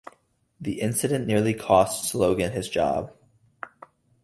[0.59, 3.15] The incident nearly costs Logan his job.